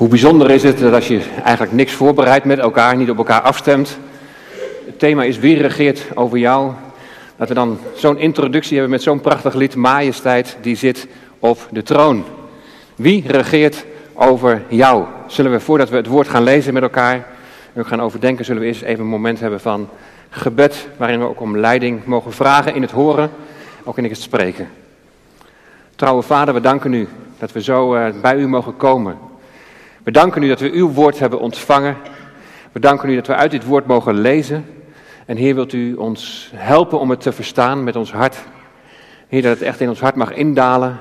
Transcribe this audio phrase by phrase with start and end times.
[0.00, 3.40] Hoe bijzonder is het dat als je eigenlijk niks voorbereidt met elkaar, niet op elkaar
[3.40, 3.98] afstemt.
[4.86, 6.72] Het thema is wie regeert over jou.
[7.36, 11.06] Dat we dan zo'n introductie hebben met zo'n prachtig lied, Majesteit, die zit
[11.38, 12.24] op de troon.
[12.96, 13.84] Wie regeert
[14.14, 15.04] over jou?
[15.26, 17.26] Zullen we voordat we het woord gaan lezen met elkaar
[17.72, 19.88] en gaan overdenken, zullen we eerst even een moment hebben van
[20.30, 23.30] gebed, waarin we ook om leiding mogen vragen in het horen,
[23.84, 24.68] ook in het spreken.
[25.96, 27.08] Trouwe Vader, we danken u
[27.38, 29.28] dat we zo eh, bij u mogen komen.
[30.02, 31.96] We danken u dat we uw woord hebben ontvangen.
[32.72, 34.66] We danken u dat we uit dit woord mogen lezen.
[35.26, 38.36] En Heer, wilt u ons helpen om het te verstaan met ons hart.
[39.28, 41.00] Heer, dat het echt in ons hart mag indalen.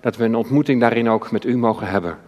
[0.00, 2.18] Dat we een ontmoeting daarin ook met u mogen hebben.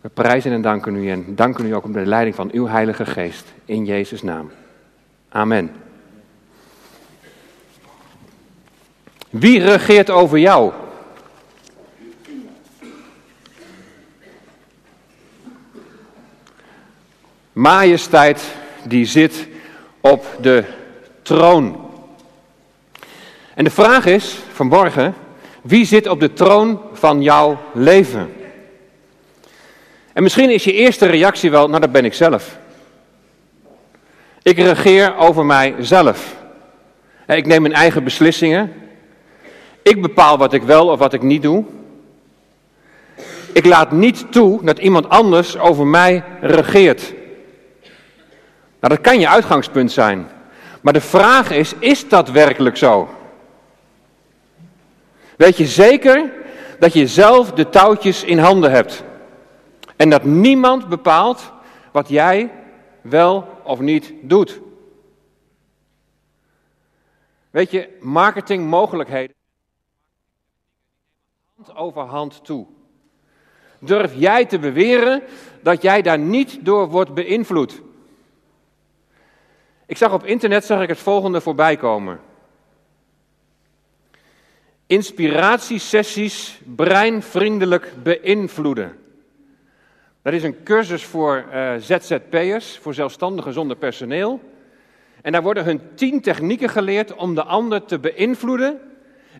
[0.00, 3.06] We prijzen en danken u en danken u ook om de leiding van uw Heilige
[3.06, 3.54] Geest.
[3.64, 4.50] In Jezus' naam.
[5.28, 5.70] Amen.
[9.30, 10.72] Wie regeert over jou?
[17.58, 18.42] Majesteit
[18.82, 19.48] die zit
[20.00, 20.64] op de
[21.22, 21.90] troon.
[23.54, 25.14] En de vraag is vanmorgen,
[25.62, 28.32] wie zit op de troon van jouw leven?
[30.12, 32.58] En misschien is je eerste reactie wel, nou dat ben ik zelf.
[34.42, 36.36] Ik regeer over mijzelf.
[37.26, 38.72] Ik neem mijn eigen beslissingen.
[39.82, 41.64] Ik bepaal wat ik wel of wat ik niet doe.
[43.52, 47.16] Ik laat niet toe dat iemand anders over mij regeert.
[48.80, 50.28] Nou, dat kan je uitgangspunt zijn.
[50.80, 53.08] Maar de vraag is, is dat werkelijk zo?
[55.36, 56.32] Weet je zeker
[56.78, 59.04] dat je zelf de touwtjes in handen hebt?
[59.96, 61.52] En dat niemand bepaalt
[61.92, 62.50] wat jij
[63.00, 64.60] wel of niet doet?
[67.50, 69.36] Weet je, marketingmogelijkheden
[71.56, 72.66] hand over hand toe.
[73.78, 75.22] Durf jij te beweren
[75.62, 77.82] dat jij daar niet door wordt beïnvloed?
[79.88, 82.20] Ik zag op internet zag ik het volgende voorbij komen.
[84.86, 88.98] Inspiratiesessies breinvriendelijk beïnvloeden.
[90.22, 94.40] Dat is een cursus voor uh, ZZP'ers, voor zelfstandigen zonder personeel.
[95.22, 98.80] En daar worden hun tien technieken geleerd om de ander te beïnvloeden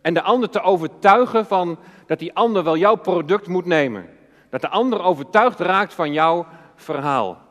[0.03, 4.09] en de ander te overtuigen van dat die ander wel jouw product moet nemen.
[4.51, 7.48] Dat de ander overtuigd raakt van jouw verhaal.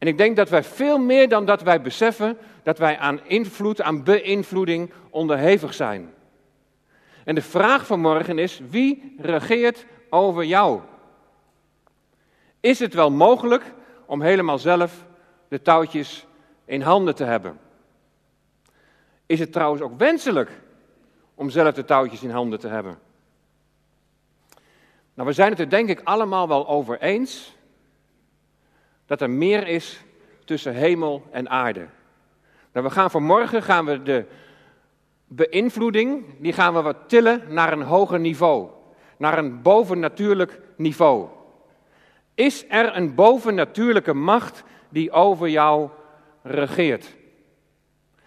[0.00, 3.82] En ik denk dat wij veel meer dan dat wij beseffen, dat wij aan invloed,
[3.82, 6.12] aan beïnvloeding onderhevig zijn.
[7.24, 10.80] En de vraag van morgen is, wie regeert over jou?
[12.60, 13.64] Is het wel mogelijk
[14.06, 15.04] om helemaal zelf
[15.48, 16.26] de touwtjes
[16.64, 17.58] in handen te hebben?
[19.26, 20.50] Is het trouwens ook wenselijk
[21.34, 22.98] om zelf de touwtjes in handen te hebben?
[25.14, 27.58] Nou, we zijn het er denk ik allemaal wel over eens
[29.10, 30.00] dat er meer is
[30.44, 31.86] tussen hemel en aarde.
[32.72, 34.24] Nou, we gaan vanmorgen gaan we de
[35.26, 38.68] beïnvloeding, die gaan we wat tillen naar een hoger niveau,
[39.16, 41.28] naar een bovennatuurlijk niveau.
[42.34, 45.88] Is er een bovennatuurlijke macht die over jou
[46.42, 47.16] regeert?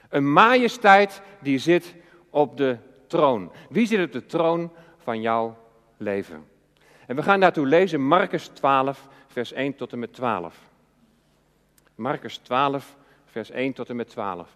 [0.10, 1.96] Een majesteit die zit
[2.30, 2.78] op de
[3.08, 3.52] troon.
[3.70, 5.58] Wie zit op de troon van jouw
[5.98, 6.46] leven?
[7.08, 10.72] En we gaan daartoe lezen Marcus 12, vers 1 tot en met 12.
[11.96, 12.96] Marcus 12,
[13.26, 14.56] vers 1 tot en met 12.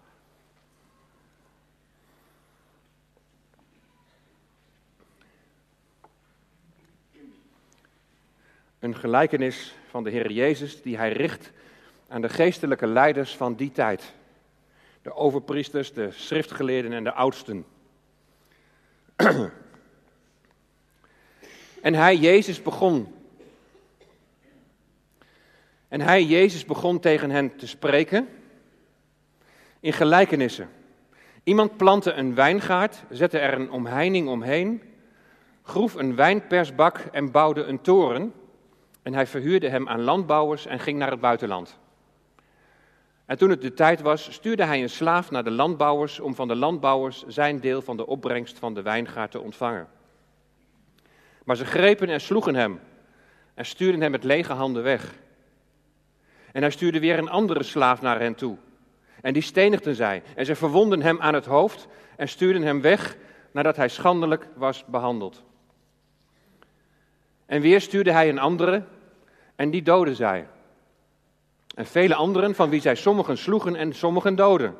[8.78, 11.52] Een gelijkenis van de Heer Jezus die hij richt
[12.08, 14.14] aan de geestelijke leiders van die tijd.
[15.02, 17.64] De overpriesters, de schriftgeleerden en de oudsten.
[21.82, 23.17] en hij, Jezus, begon
[25.88, 28.28] en hij, Jezus, begon tegen hen te spreken
[29.80, 30.68] in gelijkenissen.
[31.44, 34.82] Iemand plantte een wijngaard, zette er een omheining omheen,
[35.62, 38.32] groef een wijnpersbak en bouwde een toren.
[39.02, 41.78] En hij verhuurde hem aan landbouwers en ging naar het buitenland.
[43.26, 46.48] En toen het de tijd was, stuurde hij een slaaf naar de landbouwers om van
[46.48, 49.88] de landbouwers zijn deel van de opbrengst van de wijngaard te ontvangen.
[51.44, 52.80] Maar ze grepen en sloegen hem
[53.54, 55.14] en stuurden hem met lege handen weg.
[56.58, 58.56] En hij stuurde weer een andere slaaf naar hen toe.
[59.20, 60.22] En die stenigden zij.
[60.34, 63.16] En ze verwonden hem aan het hoofd en stuurden hem weg
[63.52, 65.44] nadat hij schandelijk was behandeld.
[67.46, 68.84] En weer stuurde hij een andere
[69.56, 70.48] en die doden zij.
[71.74, 74.76] En vele anderen van wie zij sommigen sloegen en sommigen doden.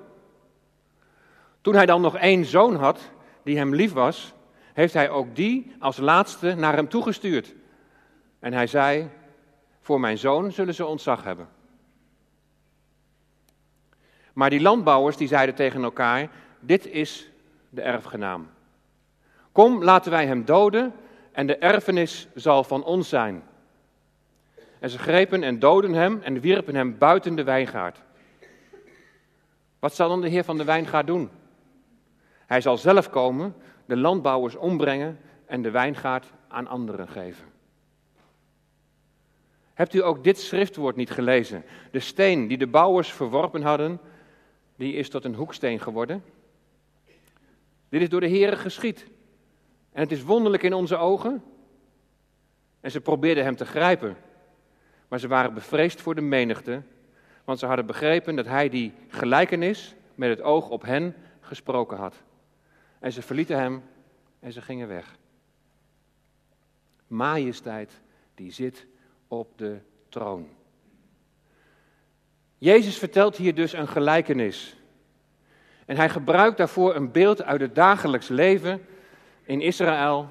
[1.60, 3.10] Toen hij dan nog één zoon had
[3.42, 4.32] die hem lief was,
[4.72, 7.54] heeft hij ook die als laatste naar hem toegestuurd.
[8.38, 9.10] En hij zei,
[9.80, 11.56] voor mijn zoon zullen ze ontzag hebben.
[14.38, 16.31] Maar die landbouwers die zeiden tegen elkaar,
[16.61, 17.31] dit is
[17.70, 18.49] de erfgenaam.
[19.52, 20.94] Kom, laten wij hem doden
[21.32, 23.43] en de erfenis zal van ons zijn.
[24.79, 28.02] En ze grepen en doden hem en wierpen hem buiten de wijngaard.
[29.79, 31.31] Wat zal dan de heer van de wijngaard doen?
[32.46, 33.55] Hij zal zelf komen,
[33.87, 37.44] de landbouwers ombrengen en de wijngaard aan anderen geven.
[39.75, 41.64] Hebt u ook dit schriftwoord niet gelezen?
[41.90, 44.00] De steen die de bouwers verworpen hadden,
[44.78, 46.25] die is tot een hoeksteen geworden.
[47.88, 49.06] Dit is door de Heere geschied.
[49.92, 51.42] En het is wonderlijk in onze ogen.
[52.80, 54.16] En ze probeerden hem te grijpen.
[55.08, 56.82] Maar ze waren bevreesd voor de menigte.
[57.44, 62.22] Want ze hadden begrepen dat hij die gelijkenis met het oog op hen gesproken had.
[62.98, 63.82] En ze verlieten hem
[64.40, 65.16] en ze gingen weg.
[67.06, 68.00] Majesteit
[68.34, 68.86] die zit
[69.28, 69.78] op de
[70.08, 70.48] troon.
[72.58, 74.76] Jezus vertelt hier dus een gelijkenis.
[75.87, 78.87] En hij gebruikt daarvoor een beeld uit het dagelijks leven
[79.44, 80.31] in Israël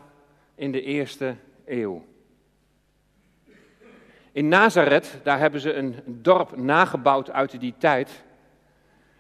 [0.56, 1.36] in de eerste
[1.66, 2.06] eeuw.
[4.32, 8.24] In Nazareth, daar hebben ze een dorp nagebouwd uit die tijd.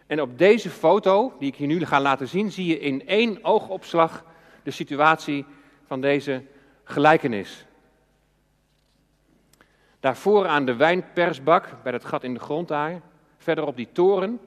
[0.07, 3.43] En op deze foto, die ik hier nu ga laten zien, zie je in één
[3.43, 4.25] oogopslag
[4.63, 5.45] de situatie
[5.85, 6.43] van deze
[6.83, 7.66] gelijkenis.
[9.99, 13.01] Daarvoor aan de wijnpersbak, bij dat gat in de grond daar.
[13.37, 14.39] Verder op die toren.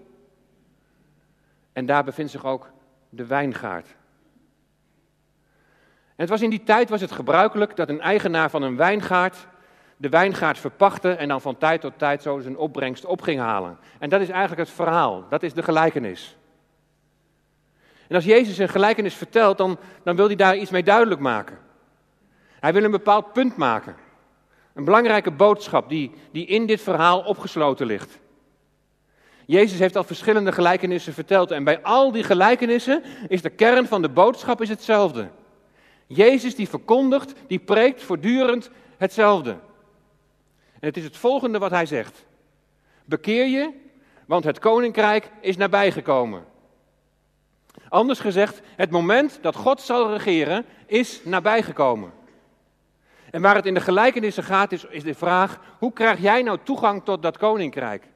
[1.72, 2.70] En daar bevindt zich ook
[3.08, 3.86] de wijngaard.
[6.06, 9.46] En het was in die tijd was het gebruikelijk dat een eigenaar van een wijngaard
[10.00, 13.78] de wijngaard verpachtte en dan van tijd tot tijd zo zijn opbrengst op ging halen.
[13.98, 16.36] En dat is eigenlijk het verhaal, dat is de gelijkenis.
[18.08, 21.58] En als Jezus een gelijkenis vertelt, dan, dan wil hij daar iets mee duidelijk maken.
[22.60, 23.96] Hij wil een bepaald punt maken.
[24.74, 28.18] Een belangrijke boodschap die, die in dit verhaal opgesloten ligt.
[29.46, 34.02] Jezus heeft al verschillende gelijkenissen verteld en bij al die gelijkenissen is de kern van
[34.02, 35.28] de boodschap is hetzelfde.
[36.06, 39.50] Jezus die verkondigt, die preekt voortdurend hetzelfde.
[40.80, 42.26] En het is het volgende wat hij zegt.
[43.04, 43.70] Bekeer je,
[44.26, 46.44] want het koninkrijk is nabijgekomen.
[47.88, 52.12] Anders gezegd, het moment dat God zal regeren is nabijgekomen.
[53.30, 56.58] En waar het in de gelijkenissen gaat, is, is de vraag: hoe krijg jij nou
[56.62, 58.08] toegang tot dat koninkrijk?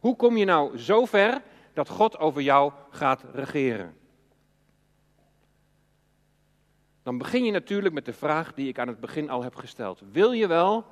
[0.00, 1.42] Hoe kom je nou zo ver
[1.72, 3.96] dat God over jou gaat regeren?
[7.02, 10.02] Dan begin je natuurlijk met de vraag die ik aan het begin al heb gesteld.
[10.12, 10.84] Wil je wel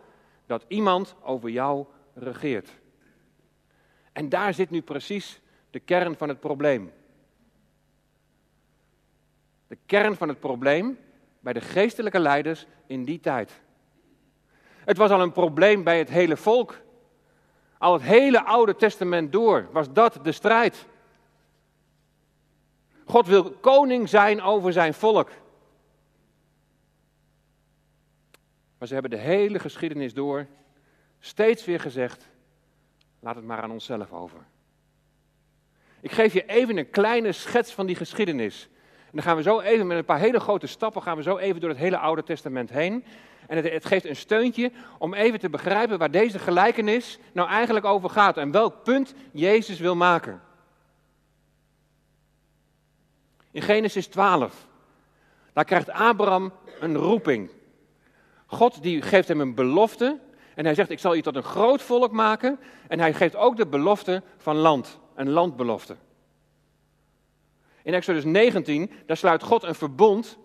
[0.47, 2.71] dat iemand over jou regeert?
[4.13, 5.41] En daar zit nu precies
[5.71, 6.93] de kern van het probleem.
[9.67, 10.99] De kern van het probleem
[11.41, 13.61] bij de geestelijke leiders in die tijd.
[14.85, 16.81] Het was al een probleem bij het hele volk.
[17.79, 20.87] Al het hele Oude Testament door was dat de strijd.
[23.05, 25.31] God wil koning zijn over zijn volk.
[28.79, 30.47] Maar ze hebben de hele geschiedenis door
[31.19, 32.29] steeds weer gezegd:
[33.21, 34.47] laat het maar aan onszelf over.
[36.01, 38.69] Ik geef je even een kleine schets van die geschiedenis.
[39.11, 41.37] En dan gaan we zo even met een paar hele grote stappen gaan we zo
[41.37, 43.05] even door het hele Oude Testament heen.
[43.47, 47.87] En het, het, geeft een steuntje om even te begrijpen waar deze gelijkenis nou eigenlijk
[47.87, 50.41] over gaat en welk punt Jezus wil maken.
[53.51, 54.67] In Genesis 12,
[55.53, 57.51] daar krijgt Abraham een roeping.
[58.47, 60.19] God die geeft hem een belofte
[60.55, 63.57] en hij zegt ik zal je tot een groot volk maken en hij geeft ook
[63.57, 65.97] de belofte van land, een landbelofte.
[67.83, 70.39] In Exodus 19, daar sluit God een verbond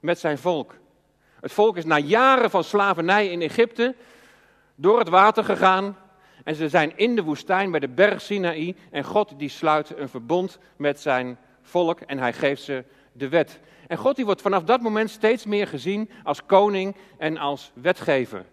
[0.00, 0.74] met zijn volk.
[1.40, 3.94] Het volk is na jaren van slavernij in Egypte
[4.74, 5.96] door het water gegaan.
[6.44, 8.76] En ze zijn in de woestijn bij de berg Sinaï.
[8.90, 13.60] En God die sluit een verbond met zijn volk en hij geeft ze de wet.
[13.86, 18.44] En God die wordt vanaf dat moment steeds meer gezien als koning en als wetgever.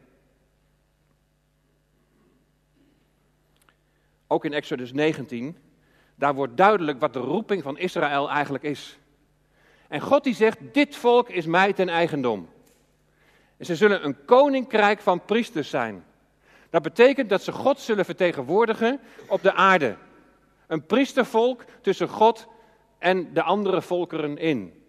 [4.28, 5.58] Ook in Exodus 19,
[6.22, 9.00] daar wordt duidelijk wat de roeping van Israël eigenlijk is.
[9.88, 12.50] En God die zegt, dit volk is mij ten eigendom.
[13.58, 16.06] En ze zullen een koninkrijk van priesters zijn.
[16.70, 19.96] Dat betekent dat ze God zullen vertegenwoordigen op de aarde.
[20.68, 22.48] Een priestervolk tussen God
[23.00, 24.84] en de andere volkeren in.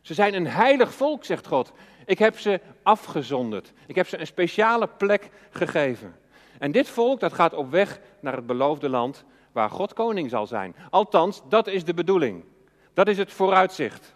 [0.00, 1.72] Ze zijn een heilig volk, zegt God.
[2.06, 3.72] Ik heb ze afgezonderd.
[3.86, 6.16] Ik heb ze een speciale plek gegeven.
[6.58, 10.46] En dit volk dat gaat op weg naar het beloofde land waar God koning zal
[10.46, 10.76] zijn.
[10.90, 12.44] Althans, dat is de bedoeling.
[12.94, 14.14] Dat is het vooruitzicht.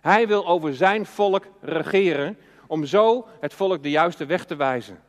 [0.00, 5.02] Hij wil over zijn volk regeren om zo het volk de juiste weg te wijzen.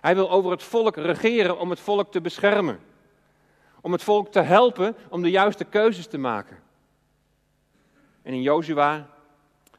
[0.00, 2.80] Hij wil over het volk regeren om het volk te beschermen.
[3.80, 6.58] Om het volk te helpen om de juiste keuzes te maken.
[8.22, 9.06] En in Jozua,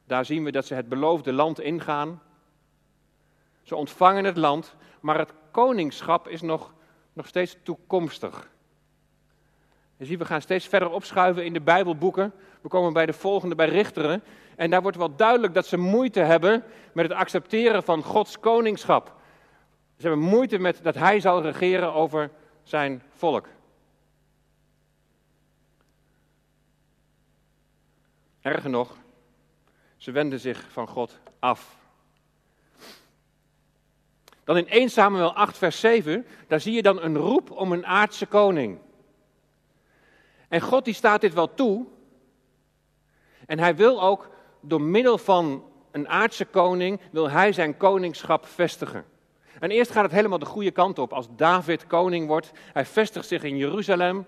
[0.06, 2.22] daar zien we dat ze het beloofde land ingaan.
[3.64, 6.74] Ze ontvangen het land, maar het koningschap is nog,
[7.18, 8.50] nog steeds toekomstig.
[9.98, 12.34] Je ziet, we gaan steeds verder opschuiven in de Bijbelboeken.
[12.62, 14.24] We komen bij de volgende, bij Richteren.
[14.56, 19.16] En daar wordt wel duidelijk dat ze moeite hebben met het accepteren van Gods koningschap.
[19.98, 22.32] Ze hebben moeite met dat hij zal regeren over
[22.64, 23.48] zijn volk.
[28.42, 28.98] Erger nog,
[29.98, 31.87] ze wenden zich van God af.
[34.48, 37.86] Dan in 1 Samuel 8, vers 7, daar zie je dan een roep om een
[37.86, 38.78] aardse koning.
[40.48, 41.86] En God die staat dit wel toe.
[43.46, 44.30] En hij wil ook
[44.62, 49.06] door middel van een aardse koning, wil hij zijn koningschap vestigen.
[49.60, 51.14] En eerst gaat het helemaal de goede kant op.
[51.14, 54.26] Als David koning wordt, hij vestigt zich in Jeruzalem.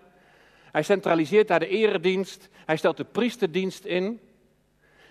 [0.72, 2.50] Hij centraliseert daar de eredienst.
[2.66, 4.20] Hij stelt de priesterdienst in.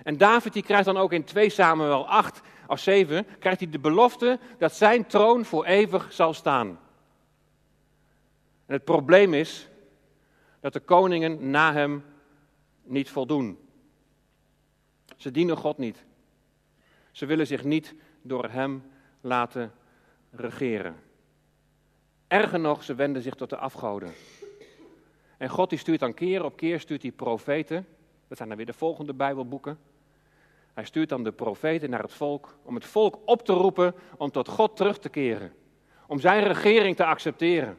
[0.02, 3.78] En David die krijgt dan ook in 2 Samuel 8 of 7, krijgt hij de
[3.78, 6.68] belofte dat zijn troon voor eeuwig zal staan.
[8.66, 9.68] En het probleem is
[10.60, 12.04] dat de koningen na hem
[12.82, 13.58] niet voldoen.
[15.16, 16.04] Ze dienen God niet.
[17.10, 18.82] Ze willen zich niet door hem
[19.20, 19.72] laten
[20.30, 20.96] regeren.
[22.26, 24.12] Erger nog, ze wenden zich tot de afgoden.
[25.36, 27.86] En God die stuurt dan keer op keer stuurt hij profeten.
[28.28, 29.78] Dat zijn dan weer de volgende Bijbelboeken.
[30.78, 34.30] Hij stuurt dan de profeten naar het volk om het volk op te roepen om
[34.30, 35.52] tot God terug te keren.
[36.06, 37.78] Om zijn regering te accepteren.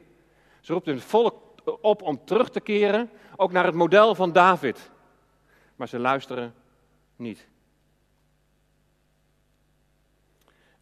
[0.60, 1.34] Ze roept het volk
[1.80, 4.90] op om terug te keren, ook naar het model van David.
[5.76, 6.54] Maar ze luisteren
[7.16, 7.48] niet.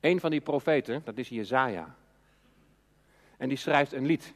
[0.01, 1.95] Een van die profeten, dat is Jezaja.
[3.37, 4.35] En die schrijft een lied.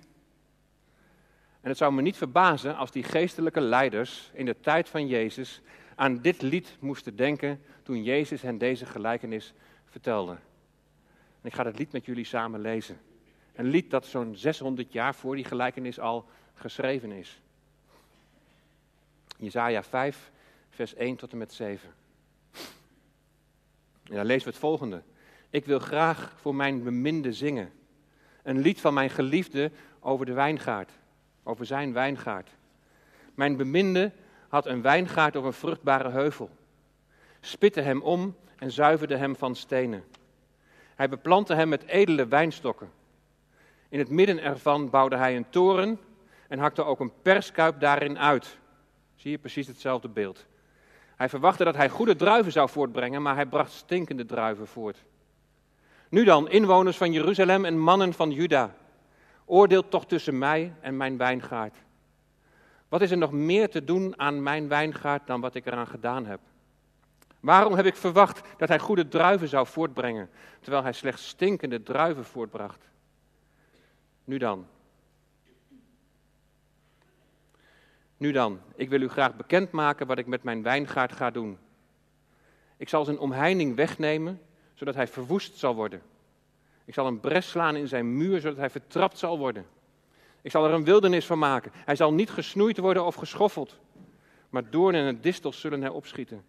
[1.61, 5.63] En het zou me niet verbazen als die geestelijke leiders in de tijd van Jezus
[6.03, 9.55] aan dit lied moesten denken toen Jezus hen deze gelijkenis
[9.85, 10.33] vertelde.
[11.41, 13.01] En ik ga het lied met jullie samen lezen.
[13.55, 17.41] Een lied dat zo'n 600 jaar voor die gelijkenis al geschreven is.
[19.39, 20.31] Jezaja 5,
[20.71, 21.95] vers 1 tot en met 7.
[24.03, 25.03] En dan lezen we het volgende.
[25.51, 27.73] Ik wil graag voor mijn beminde zingen.
[28.43, 30.91] Een lied van mijn geliefde over de wijngaard,
[31.43, 32.51] over zijn wijngaard.
[33.35, 34.13] Mijn beminde
[34.53, 36.51] had een wijngaard op een vruchtbare heuvel.
[37.41, 40.05] Spitte hem om en zuiverde hem van stenen.
[40.95, 42.91] Hij beplantte hem met edele wijnstokken.
[43.89, 46.01] In het midden ervan bouwde hij een toren
[46.49, 48.59] en hakte ook een perskuip daarin uit.
[49.15, 50.47] Zie je precies hetzelfde beeld.
[51.17, 55.05] Hij verwachtte dat hij goede druiven zou voortbrengen, maar hij bracht stinkende druiven voort.
[56.09, 58.75] Nu dan, inwoners van Jeruzalem en mannen van Juda,
[59.45, 61.77] oordeelt toch tussen mij en mijn wijngaard.
[62.93, 66.27] Wat is er nog meer te doen aan mijn wijngaard dan wat ik eraan gedaan
[66.27, 66.41] heb?
[67.41, 70.31] Waarom heb ik verwacht dat hij goede druiven zou voortbrengen,
[70.61, 72.89] terwijl hij slechts stinkende druiven voortbracht?
[74.25, 74.67] Nu dan.
[78.17, 81.59] Nu dan, ik wil u graag bekendmaken wat ik met mijn wijngaard ga doen.
[82.77, 84.41] Ik zal zijn omheining wegnemen,
[84.75, 86.03] zodat hij verwoest zal worden.
[86.85, 89.67] Ik zal een bres slaan in zijn muur, zodat hij vertrapt zal worden.
[90.43, 91.73] Ik zal er een wildernis van maken.
[91.75, 93.79] Hij zal niet gesnoeid worden of geschoffeld,
[94.51, 96.45] maar doornen en distels zullen hij opschieten.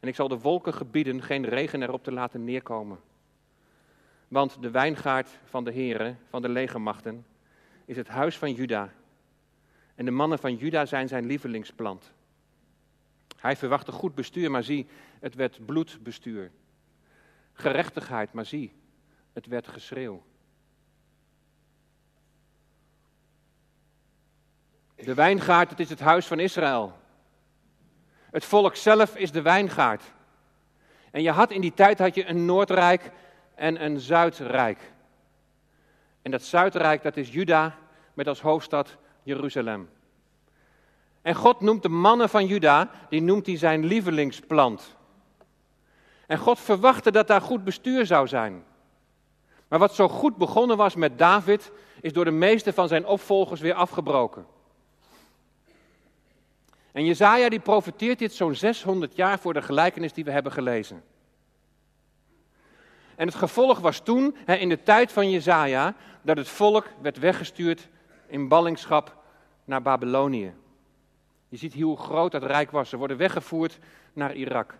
[0.00, 2.98] En ik zal de wolken gebieden geen regen erop te laten neerkomen.
[4.28, 7.26] Want de wijngaard van de heren, van de legermachten,
[7.84, 8.92] is het huis van Juda.
[9.94, 12.12] En de mannen van Juda zijn zijn lievelingsplant.
[13.36, 14.86] Hij verwachtte goed bestuur, maar zie,
[15.20, 16.50] het werd bloedbestuur.
[17.52, 18.72] Gerechtigheid, maar zie,
[19.32, 20.22] het werd geschreeuw.
[25.04, 26.92] De wijngaard, het is het huis van Israël.
[28.30, 30.02] Het volk zelf is de wijngaard.
[31.10, 33.10] En je had in die tijd had je een Noordrijk
[33.54, 34.92] en een Zuidrijk.
[36.22, 37.76] En dat Zuidrijk, dat is Juda
[38.14, 39.90] met als hoofdstad Jeruzalem.
[41.22, 44.96] En God noemt de mannen van Juda, die noemt hij zijn lievelingsplant.
[46.26, 48.64] En God verwachtte dat daar goed bestuur zou zijn.
[49.68, 53.60] Maar wat zo goed begonnen was met David, is door de meeste van zijn opvolgers
[53.60, 54.46] weer afgebroken.
[56.92, 61.02] En Jezaja die profeteert dit zo'n 600 jaar voor de gelijkenis die we hebben gelezen.
[63.16, 67.88] En het gevolg was toen, in de tijd van Jezaja, dat het volk werd weggestuurd
[68.26, 69.16] in ballingschap
[69.64, 70.54] naar Babylonië.
[71.48, 72.88] Je ziet hier hoe groot dat rijk was.
[72.88, 73.78] Ze worden weggevoerd
[74.12, 74.78] naar Irak.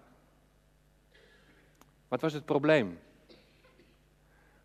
[2.09, 2.99] Wat was het probleem?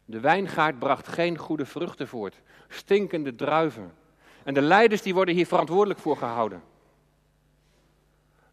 [0.06, 3.94] De wijngaard bracht geen goede vruchten voort, stinkende druiven.
[4.44, 6.62] En de leiders die worden hier verantwoordelijk voor gehouden.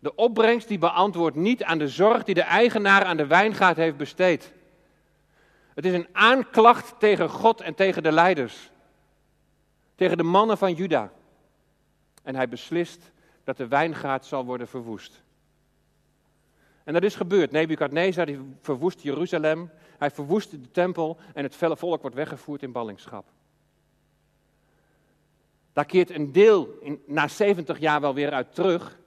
[0.03, 3.97] De opbrengst die beantwoordt niet aan de zorg die de eigenaar aan de wijngaard heeft
[3.97, 4.53] besteed.
[5.75, 8.71] Het is een aanklacht tegen God en tegen de leiders.
[9.95, 11.13] Tegen de mannen van Juda.
[12.23, 13.11] En hij beslist
[13.45, 15.23] dat de wijngaard zal worden verwoest.
[16.85, 17.51] En dat is gebeurd.
[17.51, 18.29] Nebukadnezar
[18.61, 19.71] verwoest Jeruzalem.
[19.99, 23.25] Hij verwoest de tempel en het felle volk wordt weggevoerd in ballingschap.
[25.73, 29.01] Daar keert een deel in, na 70 jaar wel weer uit terug.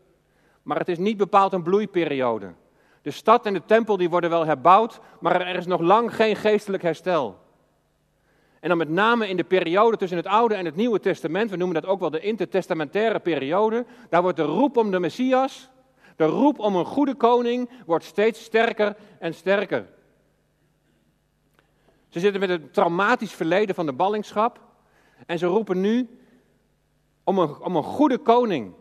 [0.66, 2.54] Maar het is niet bepaald een bloeiperiode.
[3.02, 6.36] De stad en de tempel die worden wel herbouwd, maar er is nog lang geen
[6.36, 7.38] geestelijk herstel.
[8.60, 11.58] En dan met name in de periode tussen het Oude en het Nieuwe Testament, we
[11.58, 15.70] noemen dat ook wel de intertestamentaire periode, daar wordt de roep om de Messias,
[16.16, 19.88] de roep om een goede koning, wordt steeds sterker en sterker.
[22.08, 24.60] Ze zitten met het traumatisch verleden van de ballingschap
[25.26, 26.20] en ze roepen nu
[27.24, 28.74] om een, om een goede koning.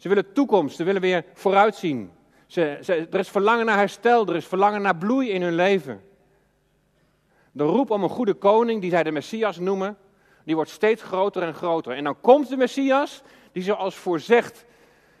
[0.00, 2.10] Ze willen toekomst, ze willen weer vooruitzien.
[2.46, 2.62] Ze,
[3.10, 6.02] er is verlangen naar herstel, er is verlangen naar bloei in hun leven.
[7.52, 9.96] De roep om een goede koning, die zij de Messias noemen,
[10.44, 11.92] die wordt steeds groter en groter.
[11.92, 14.64] En dan komt de Messias, die zoals voorzegd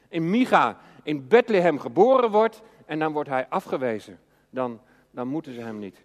[0.08, 4.18] in Micha in Bethlehem geboren wordt, en dan wordt hij afgewezen.
[4.50, 6.04] Dan, dan moeten ze hem niet.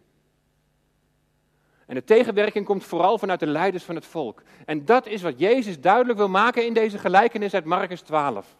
[1.86, 4.42] En de tegenwerking komt vooral vanuit de leiders van het volk.
[4.66, 8.56] En dat is wat Jezus duidelijk wil maken in deze gelijkenis uit Marcus 12.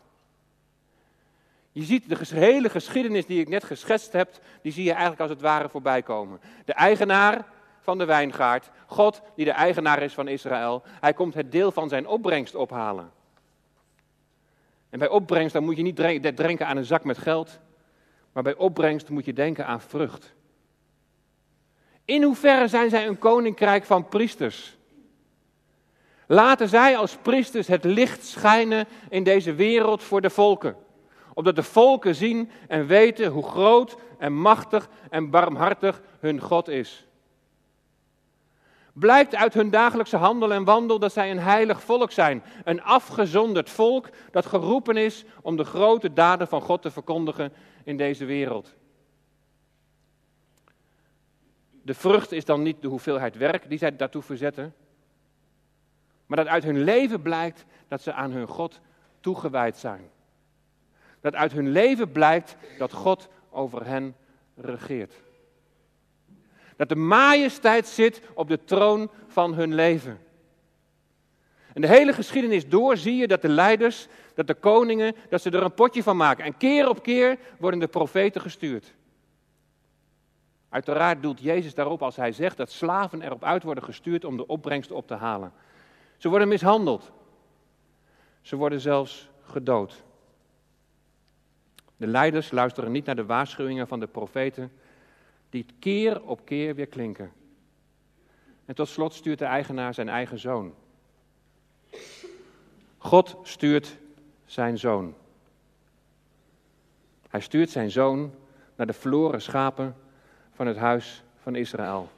[1.76, 5.30] Je ziet de hele geschiedenis die ik net geschetst heb, die zie je eigenlijk als
[5.30, 6.40] het ware voorbij komen.
[6.66, 7.46] De eigenaar
[7.82, 11.90] van de wijngaard, God die de eigenaar is van Israël, hij komt het deel van
[11.90, 13.12] zijn opbrengst ophalen.
[14.90, 15.98] En bij opbrengst dan moet je niet
[16.38, 17.60] denken aan een zak met geld,
[18.32, 20.34] maar bij opbrengst moet je denken aan vrucht.
[22.06, 24.78] In hoeverre zijn zij een koninkrijk van priesters?
[26.28, 30.84] Laten zij als priesters het licht schijnen in deze wereld voor de volken
[31.36, 37.08] opdat de volken zien en weten hoe groot en machtig en barmhartig hun God is.
[38.94, 43.70] Blijkt uit hun dagelijkse handel en wandel dat zij een heilig volk zijn, een afgezonderd
[43.70, 48.76] volk dat geroepen is om de grote daden van God te verkondigen in deze wereld.
[51.82, 54.74] De vrucht is dan niet de hoeveelheid werk die zij daartoe verzetten,
[56.26, 58.80] maar dat uit hun leven blijkt dat ze aan hun God
[59.20, 60.14] toegewijd zijn
[61.26, 64.16] dat uit hun leven blijkt dat God over hen
[64.56, 65.14] regeert.
[66.76, 70.20] Dat de majesteit zit op de troon van hun leven.
[71.74, 75.50] En de hele geschiedenis door zie je dat de leiders, dat de koningen, dat ze
[75.50, 76.46] er een potje van maken.
[76.46, 78.94] En keer op keer worden de profeten gestuurd.
[80.70, 84.48] Uiteraard doelt Jezus daarop als hij zegt dat slaven erop uit worden gestuurd om de
[84.48, 85.54] opbrengst op te halen.
[86.18, 87.12] Ze worden mishandeld.
[88.42, 90.05] Ze worden zelfs gedood.
[91.98, 94.72] De leiders luisteren niet naar de waarschuwingen van de profeten,
[95.50, 97.32] die keer op keer weer klinken.
[98.66, 100.74] En tot slot stuurt de eigenaar zijn eigen zoon.
[102.98, 103.98] God stuurt
[104.46, 105.14] zijn zoon.
[107.30, 108.34] Hij stuurt zijn zoon
[108.76, 109.96] naar de verloren schapen
[110.54, 112.10] van het huis van Israël.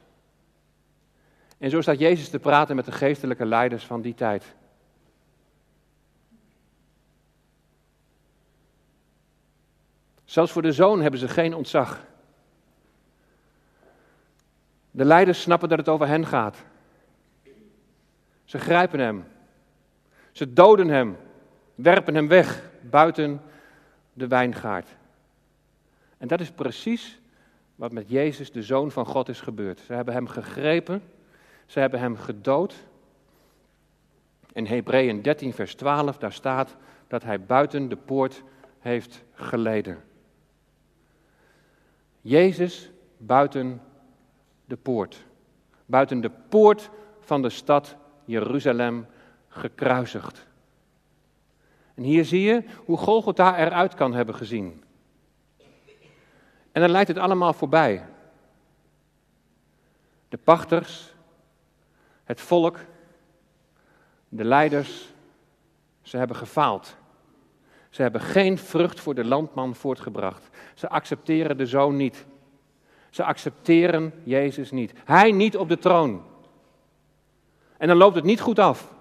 [1.58, 4.54] En zo staat Jezus te praten met de geestelijke leiders van die tijd.
[10.28, 12.04] Zelfs voor de zoon hebben ze geen ontzag.
[14.90, 16.56] De leiders snappen dat het over hen gaat.
[18.44, 19.24] Ze grijpen hem.
[20.32, 21.16] Ze doden hem.
[21.74, 23.40] Werpen hem weg buiten
[24.12, 24.88] de wijngaard.
[26.18, 27.20] En dat is precies
[27.74, 29.80] wat met Jezus, de zoon van God, is gebeurd.
[29.80, 31.02] Ze hebben hem gegrepen.
[31.66, 32.74] Ze hebben hem gedood.
[34.52, 38.42] In Hebreeën 13, vers 12, daar staat dat hij buiten de poort
[38.78, 40.06] heeft geleden.
[42.28, 43.82] Jezus buiten
[44.64, 45.24] de poort.
[45.86, 49.06] Buiten de poort van de stad Jeruzalem
[49.48, 50.46] gekruisigd.
[51.94, 54.84] En hier zie je hoe Golgotha eruit kan hebben gezien.
[56.72, 58.06] En dan lijkt het allemaal voorbij.
[60.28, 61.14] De pachters,
[62.24, 62.78] het volk,
[64.28, 65.12] de leiders,
[66.02, 66.96] ze hebben gefaald.
[67.98, 70.48] Ze hebben geen vrucht voor de landman voortgebracht.
[70.74, 72.26] Ze accepteren de zoon niet.
[73.10, 74.92] Ze accepteren Jezus niet.
[75.04, 76.22] Hij niet op de troon.
[77.76, 78.92] En dan loopt het niet goed af.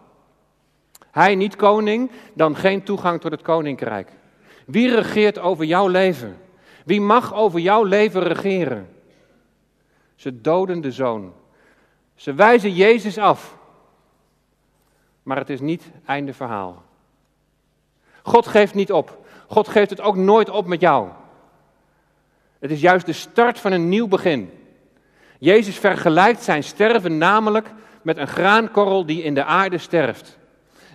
[1.11, 4.11] Hij niet koning, dan geen toegang tot het koninkrijk.
[4.65, 6.37] Wie regeert over jouw leven?
[6.85, 8.89] Wie mag over jouw leven regeren?
[10.15, 11.33] Ze doden de zoon.
[12.15, 13.57] Ze wijzen Jezus af.
[15.23, 16.85] Maar het is niet einde verhaal.
[18.27, 19.25] God geeft niet op.
[19.47, 21.09] God geeft het ook nooit op met jou.
[22.59, 24.51] Het is juist de start van een nieuw begin.
[25.39, 27.69] Jezus vergelijkt zijn sterven namelijk
[28.01, 30.37] met een graankorrel die in de aarde sterft.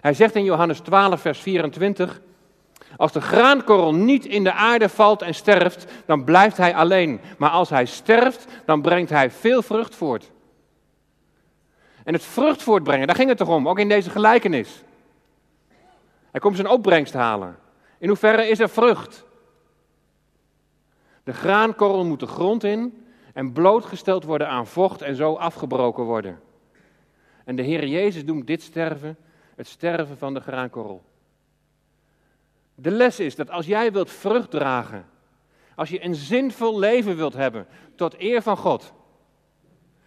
[0.01, 2.21] Hij zegt in Johannes 12, vers 24:
[2.97, 7.21] Als de graankorrel niet in de aarde valt en sterft, dan blijft hij alleen.
[7.39, 10.31] Maar als hij sterft, dan brengt hij veel vrucht voort.
[12.05, 14.83] En het vrucht voortbrengen, daar ging het toch om, ook in deze gelijkenis.
[16.33, 17.59] Hij komt zijn opbrengst halen.
[17.99, 19.25] In hoeverre is er vrucht?
[21.25, 26.41] De graankorrel moet de grond in en blootgesteld worden aan vocht en zo afgebroken worden.
[27.45, 29.17] En de Heer Jezus noemt dit sterven
[29.57, 31.03] het sterven van de graankorrel.
[32.75, 35.07] De les is dat als jij wilt vrucht dragen,
[35.75, 38.93] als je een zinvol leven wilt hebben tot eer van God.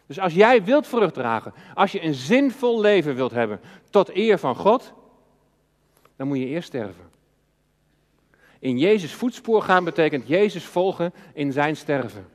[0.05, 3.59] Dus als jij wilt vrucht dragen, als je een zinvol leven wilt hebben
[3.89, 4.93] tot eer van God,
[6.15, 7.09] dan moet je eerst sterven.
[8.59, 12.27] In Jezus voetspoor gaan betekent Jezus volgen in zijn sterven.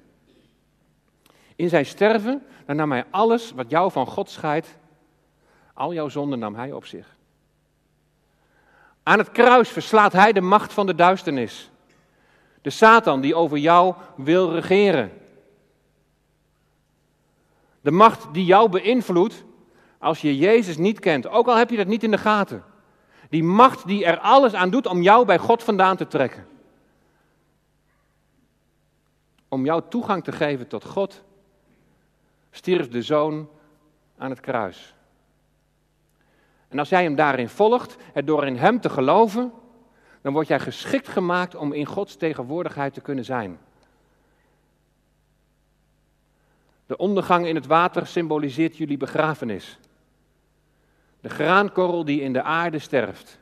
[1.56, 4.76] In zijn sterven, dan nam hij alles wat jou van God scheidt,
[5.74, 7.16] al jouw zonden nam hij op zich.
[9.02, 11.70] Aan het kruis verslaat hij de macht van de duisternis.
[12.62, 15.12] De Satan die over jou wil regeren.
[17.80, 19.44] De macht die jou beïnvloedt
[19.98, 22.64] als je Jezus niet kent, ook al heb je dat niet in de gaten.
[23.30, 26.46] Die macht die er alles aan doet om jou bij God vandaan te trekken.
[29.48, 31.22] Om jou toegang te geven tot God,
[32.50, 33.48] stierf de zoon
[34.18, 34.94] aan het kruis.
[36.68, 39.52] En als jij hem daarin volgt, en door in hem te geloven,
[40.20, 43.58] dan word jij geschikt gemaakt om in Gods tegenwoordigheid te kunnen zijn.
[46.86, 49.78] De ondergang in het water symboliseert jullie begrafenis.
[51.20, 53.38] De graankorrel die in de aarde sterft.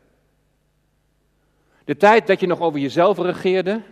[1.85, 3.83] De tijd dat je nog over jezelf regeerde.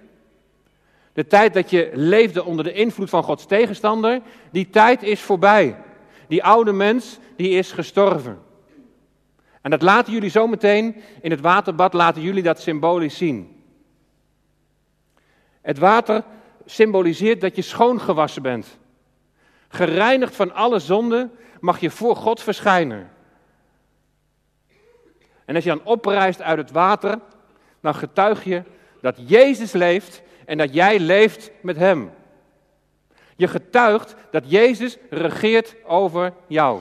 [1.13, 4.21] De tijd dat je leefde onder de invloed van Gods tegenstander.
[4.51, 5.77] Die tijd is voorbij.
[6.29, 8.39] Die oude mens, die is gestorven.
[9.63, 13.65] En dat laten jullie zo meteen in het waterbad, laten jullie dat symbolisch zien.
[15.61, 16.25] Het water
[16.65, 18.79] symboliseert dat je schoongewassen bent.
[19.69, 23.11] Gereinigd van alle zonden mag je voor God verschijnen.
[25.47, 27.19] En als je dan oprijst uit het water,
[27.81, 28.63] dan getuig je
[29.01, 32.11] dat Jezus leeft en dat jij leeft met Hem.
[33.37, 36.81] Je getuigt dat Jezus regeert over jou.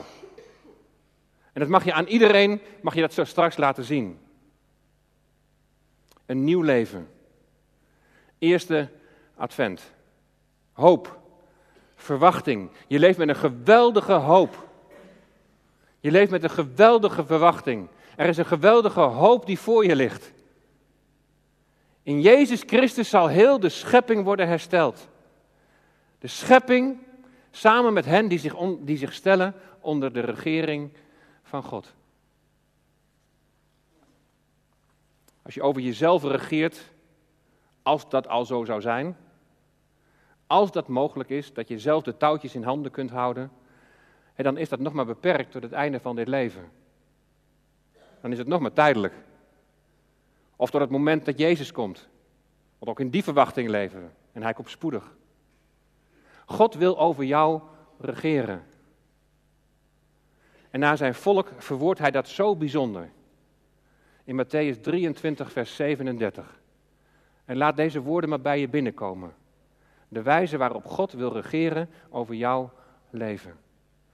[1.52, 4.18] En dat mag je aan iedereen, mag je dat zo straks laten zien.
[6.26, 7.08] Een nieuw leven.
[8.38, 8.88] Eerste
[9.36, 9.92] advent.
[10.72, 11.18] Hoop.
[11.94, 12.70] Verwachting.
[12.86, 14.68] Je leeft met een geweldige hoop.
[16.00, 17.88] Je leeft met een geweldige verwachting.
[18.16, 20.32] Er is een geweldige hoop die voor je ligt.
[22.02, 25.08] In Jezus Christus zal heel de schepping worden hersteld.
[26.18, 26.98] De schepping
[27.50, 30.90] samen met hen die zich, die zich stellen onder de regering
[31.42, 31.94] van God.
[35.42, 36.90] Als je over jezelf regeert,
[37.82, 39.16] als dat al zo zou zijn,
[40.46, 43.50] als dat mogelijk is, dat je zelf de touwtjes in handen kunt houden,
[44.36, 46.70] dan is dat nog maar beperkt tot het einde van dit leven.
[48.26, 49.14] Dan is het nog maar tijdelijk.
[50.56, 52.08] Of tot het moment dat Jezus komt.
[52.78, 54.06] Want ook in die verwachting leven we.
[54.32, 55.16] En hij komt spoedig.
[56.46, 57.60] God wil over jou
[57.98, 58.64] regeren.
[60.70, 63.10] En naar zijn volk verwoordt hij dat zo bijzonder.
[64.24, 66.60] In Matthäus 23, vers 37.
[67.44, 69.34] En laat deze woorden maar bij je binnenkomen.
[70.08, 72.72] De wijze waarop God wil regeren over jouw
[73.10, 73.56] leven.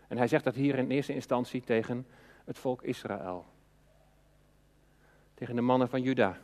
[0.08, 2.06] En hij zegt dat hier in eerste instantie tegen
[2.44, 3.51] het volk Israël.
[5.42, 6.36] Tegen de mannen van Juda.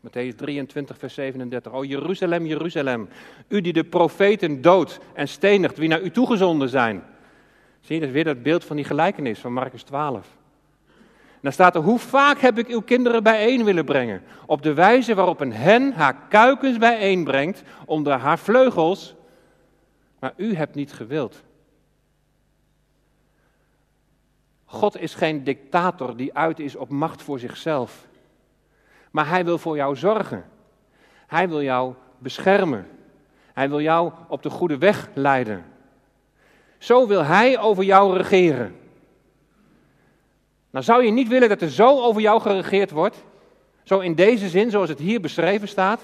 [0.00, 1.72] Matthäus 23, vers 37.
[1.72, 3.08] O Jeruzalem, Jeruzalem,
[3.48, 7.02] u die de profeten doodt en stenigt, wie naar u toegezonden zijn.
[7.80, 10.36] Zie je, dat is weer dat beeld van die gelijkenis van Marcus 12.
[10.86, 14.22] En dan staat er, hoe vaak heb ik uw kinderen bijeen willen brengen?
[14.46, 19.14] Op de wijze waarop een hen haar kuikens bijeenbrengt onder haar vleugels,
[20.18, 21.42] maar u hebt niet gewild.
[24.72, 28.06] God is geen dictator die uit is op macht voor zichzelf.
[29.10, 30.44] Maar hij wil voor jou zorgen.
[31.26, 32.88] Hij wil jou beschermen.
[33.52, 35.64] Hij wil jou op de goede weg leiden.
[36.78, 38.76] Zo wil hij over jou regeren.
[40.70, 43.24] Nou zou je niet willen dat er zo over jou geregeerd wordt?
[43.82, 46.00] Zo in deze zin, zoals het hier beschreven staat?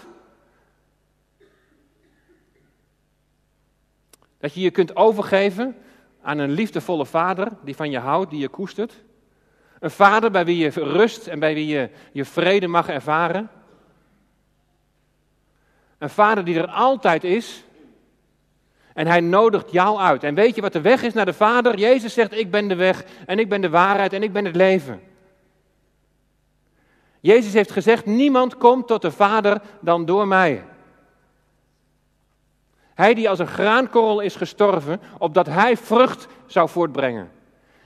[4.38, 5.76] Dat je je kunt overgeven
[6.22, 8.94] aan een liefdevolle vader die van je houdt, die je koestert.
[9.80, 13.50] Een vader bij wie je rust en bij wie je je vrede mag ervaren.
[15.98, 17.64] Een vader die er altijd is.
[18.94, 20.22] En hij nodigt jou uit.
[20.24, 21.78] En weet je wat de weg is naar de Vader?
[21.78, 24.56] Jezus zegt: Ik ben de weg en ik ben de waarheid en ik ben het
[24.56, 25.00] leven.
[27.20, 30.64] Jezus heeft gezegd: Niemand komt tot de Vader dan door mij.
[32.98, 37.30] Hij die als een graankorrel is gestorven, opdat hij vrucht zou voortbrengen.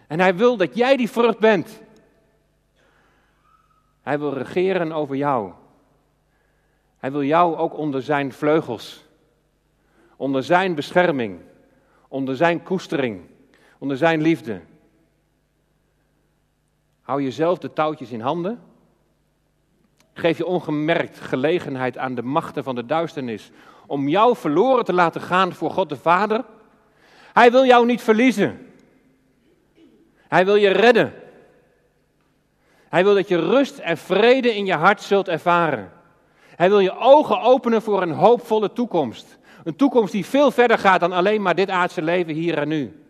[0.06, 1.82] En hij wil dat jij die vrucht bent.
[4.02, 5.52] Hij wil regeren over jou.
[6.96, 9.04] Hij wil jou ook onder zijn vleugels,
[10.16, 11.40] onder zijn bescherming,
[12.08, 13.20] onder zijn koestering,
[13.78, 14.60] onder zijn liefde.
[17.02, 18.60] Hou jezelf de touwtjes in handen.
[20.12, 23.50] Geef je ongemerkt gelegenheid aan de machten van de duisternis
[23.92, 26.44] om jou verloren te laten gaan voor God de Vader.
[27.32, 28.72] Hij wil jou niet verliezen.
[30.28, 31.14] Hij wil je redden.
[32.88, 35.92] Hij wil dat je rust en vrede in je hart zult ervaren.
[36.56, 39.38] Hij wil je ogen openen voor een hoopvolle toekomst.
[39.64, 43.02] Een toekomst die veel verder gaat dan alleen maar dit aardse leven hier en nu.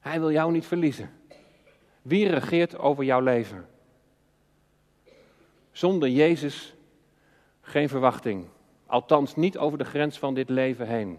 [0.00, 1.10] Hij wil jou niet verliezen.
[2.02, 3.66] Wie regeert over jouw leven?
[5.72, 6.74] Zonder Jezus
[7.70, 8.46] geen verwachting.
[8.86, 11.18] Althans niet over de grens van dit leven heen.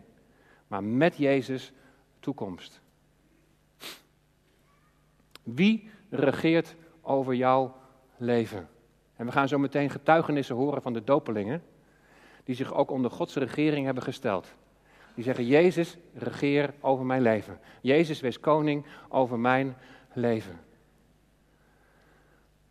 [0.68, 1.72] Maar met Jezus
[2.20, 2.82] toekomst.
[5.44, 7.76] Wie regeert over jouw
[8.18, 8.70] leven?
[9.16, 11.64] En we gaan zo meteen getuigenissen horen van de dopelingen.
[12.44, 14.54] Die zich ook onder Gods regering hebben gesteld.
[15.16, 17.60] Die zeggen, Jezus, regeer over mijn leven.
[17.82, 19.78] Jezus, wees koning over mijn
[20.14, 20.60] leven.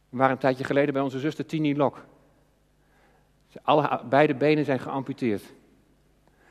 [0.09, 2.05] We waren een tijdje geleden bij onze zuster Tini Lok.
[3.63, 5.43] Alle, beide benen zijn geamputeerd.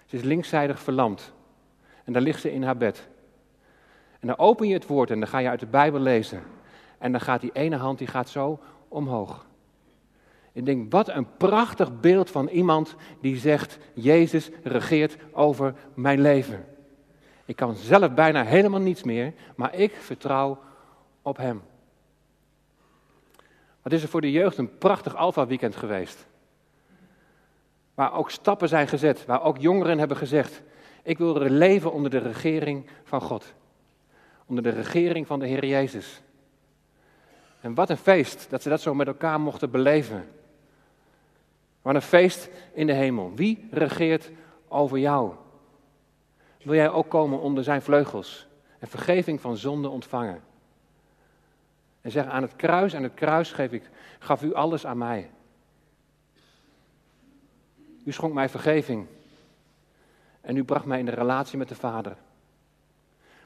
[0.05, 1.33] Ze is linkszijdig verlamd.
[2.03, 3.07] En daar ligt ze in haar bed.
[4.19, 6.43] En dan open je het woord en dan ga je uit de Bijbel lezen.
[6.97, 9.47] En dan gaat die ene hand die gaat zo omhoog.
[10.51, 16.65] Ik denk, wat een prachtig beeld van iemand die zegt, Jezus regeert over mijn leven.
[17.45, 20.59] Ik kan zelf bijna helemaal niets meer, maar ik vertrouw
[21.21, 21.61] op Hem.
[23.81, 26.27] Wat is er voor de jeugd een prachtig Alfa weekend geweest.
[27.99, 30.61] Waar ook stappen zijn gezet, waar ook jongeren hebben gezegd,
[31.03, 33.53] ik wil leven onder de regering van God.
[34.45, 36.21] Onder de regering van de Heer Jezus.
[37.61, 40.27] En wat een feest dat ze dat zo met elkaar mochten beleven.
[41.81, 43.31] Wat een feest in de hemel.
[43.35, 44.31] Wie regeert
[44.67, 45.33] over jou?
[46.63, 48.47] Wil jij ook komen onder zijn vleugels
[48.79, 50.41] en vergeving van zonde ontvangen?
[52.01, 55.29] En zeggen aan het kruis, aan het kruis geef ik, gaf u alles aan mij.
[58.03, 59.05] U schonk mij vergeving.
[60.41, 62.15] En u bracht mij in de relatie met de Vader.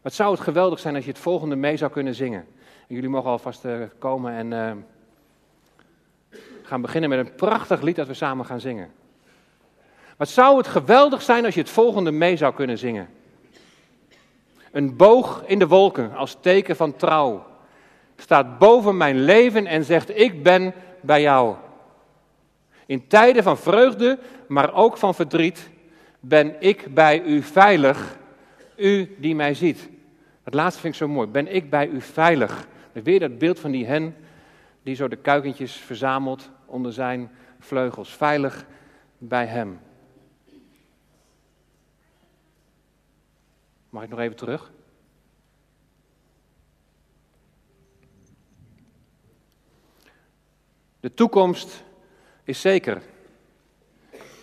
[0.02, 2.46] Wat zou het geweldig zijn als je het volgende mee zou kunnen zingen.
[2.88, 8.08] En jullie mogen alvast uh, komen en uh, gaan beginnen met een prachtig lied dat
[8.08, 8.92] we samen gaan zingen.
[10.18, 13.10] Wat zou het geweldig zijn als je het volgende mee zou kunnen zingen.
[14.72, 17.46] Een boog in de wolken als teken van trouw
[18.18, 21.56] staat boven mijn leven en zegt: Ik ben bij jou.
[22.86, 25.70] In tijden van vreugde, maar ook van verdriet,
[26.20, 28.18] ben ik bij u veilig,
[28.78, 29.90] u die mij ziet.
[30.44, 31.28] Het laatste vind ik zo mooi.
[31.28, 32.68] Ben ik bij u veilig?
[32.92, 34.16] Weer dat beeld van die hen
[34.84, 38.10] die zo de kuikentjes verzamelt onder zijn vleugels.
[38.10, 38.66] Veilig
[39.18, 39.80] bij hem.
[43.90, 44.72] Mag ik nog even terug?
[51.00, 51.84] De toekomst
[52.44, 53.02] is zeker.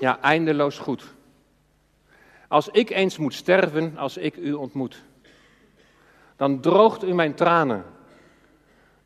[0.01, 1.15] Ja, eindeloos goed.
[2.49, 5.03] Als ik eens moet sterven, als ik u ontmoet,
[6.37, 7.85] dan droogt u mijn tranen.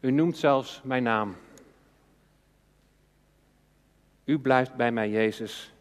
[0.00, 1.36] U noemt zelfs mijn naam.
[4.24, 5.72] U blijft bij mij, Jezus,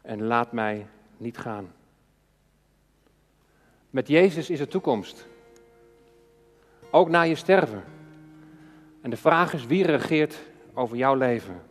[0.00, 1.72] en laat mij niet gaan.
[3.90, 5.26] Met Jezus is er toekomst.
[6.90, 7.84] Ook na je sterven.
[9.00, 10.42] En de vraag is, wie regeert
[10.74, 11.62] over jouw leven?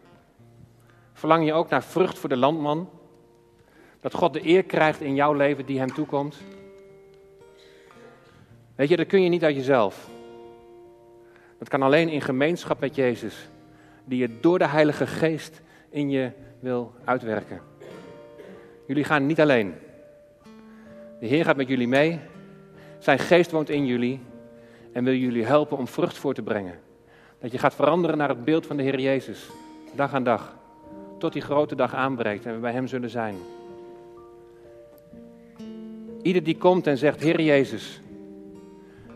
[1.22, 2.90] Verlang je ook naar vrucht voor de landman?
[4.00, 6.38] Dat God de eer krijgt in jouw leven die hem toekomt?
[8.76, 10.10] Weet je, dat kun je niet uit jezelf.
[11.58, 13.50] Dat kan alleen in gemeenschap met Jezus,
[14.04, 17.62] die je door de Heilige Geest in je wil uitwerken.
[18.88, 19.74] Jullie gaan niet alleen.
[21.20, 22.20] De Heer gaat met jullie mee.
[23.00, 24.20] Zijn geest woont in jullie
[24.94, 26.80] en wil jullie helpen om vrucht voor te brengen.
[27.40, 29.50] Dat je gaat veranderen naar het beeld van de Heer Jezus,
[29.96, 30.60] dag aan dag
[31.22, 33.36] tot die grote dag aanbreekt en we bij Hem zullen zijn.
[36.22, 38.02] Ieder die komt en zegt, Heer Jezus,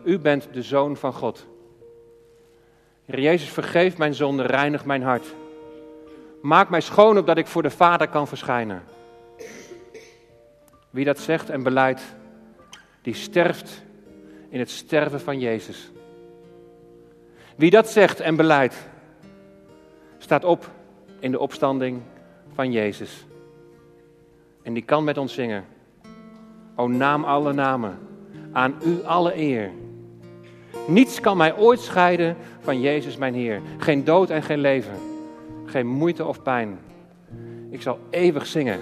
[0.04, 1.46] u bent de Zoon van God.
[3.04, 5.34] Heer Jezus, vergeef mijn zonde, reinig mijn hart.
[6.42, 8.82] Maak mij schoon opdat ik voor de Vader kan verschijnen.
[10.90, 12.02] Wie dat zegt en beleidt,
[13.02, 13.82] die sterft
[14.48, 15.90] in het sterven van Jezus.
[17.56, 18.76] Wie dat zegt en beleidt,
[20.18, 20.74] staat op
[21.26, 22.00] in de opstanding
[22.54, 23.26] van Jezus.
[24.62, 25.64] En die kan met ons zingen.
[26.76, 27.98] O naam alle namen,
[28.52, 29.70] aan u alle eer.
[30.86, 33.60] Niets kan mij ooit scheiden van Jezus mijn Heer.
[33.78, 34.94] Geen dood en geen leven,
[35.64, 36.78] geen moeite of pijn.
[37.70, 38.80] Ik zal eeuwig zingen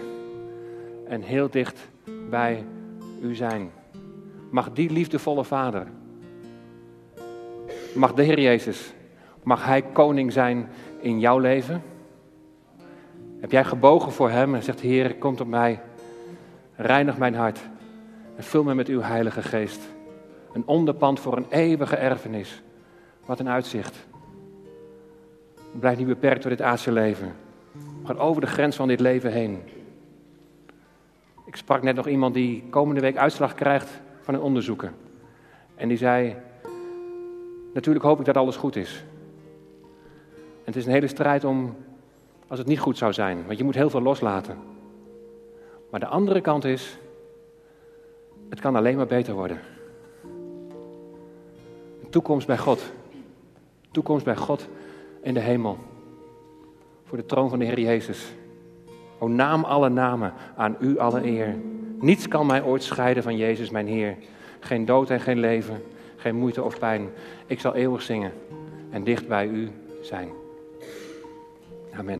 [1.08, 1.88] en heel dicht
[2.30, 2.64] bij
[3.22, 3.70] u zijn.
[4.50, 5.86] Mag die liefdevolle Vader,
[7.94, 8.92] mag de Heer Jezus,
[9.42, 10.68] mag Hij koning zijn
[11.00, 11.82] in jouw leven?
[13.44, 15.80] Heb jij gebogen voor Hem en zegt, Heer, kom op mij,
[16.76, 17.60] reinig mijn hart
[18.36, 19.80] en vul me met uw Heilige Geest.
[20.52, 22.62] Een onderpand voor een eeuwige erfenis.
[23.26, 24.06] Wat een uitzicht.
[25.72, 27.32] Blijf niet beperkt door dit aardse leven.
[28.04, 29.62] Ga over de grens van dit leven heen.
[31.46, 34.94] Ik sprak net nog iemand die komende week uitslag krijgt van een onderzoeken.
[35.74, 36.36] En die zei:
[37.74, 39.04] Natuurlijk hoop ik dat alles goed is.
[40.40, 41.76] En het is een hele strijd om
[42.54, 44.58] als het niet goed zou zijn, want je moet heel veel loslaten.
[45.90, 46.98] Maar de andere kant is:
[48.48, 49.58] het kan alleen maar beter worden.
[52.02, 52.92] Een toekomst bij God.
[53.90, 54.68] Toekomst bij God
[55.22, 55.78] in de hemel.
[57.04, 58.32] Voor de troon van de Heer Jezus.
[59.18, 61.56] O naam alle namen, aan u alle eer.
[62.00, 64.16] Niets kan mij ooit scheiden van Jezus, mijn Heer.
[64.60, 65.82] Geen dood en geen leven,
[66.16, 67.08] geen moeite of pijn.
[67.46, 68.32] Ik zal eeuwig zingen
[68.90, 69.70] en dicht bij u
[70.02, 70.42] zijn.